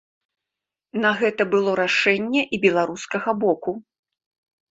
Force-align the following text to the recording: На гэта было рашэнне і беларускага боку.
На 1.03 1.09
гэта 1.19 1.45
было 1.53 1.75
рашэнне 1.81 2.41
і 2.57 2.61
беларускага 2.65 3.29
боку. 3.43 3.71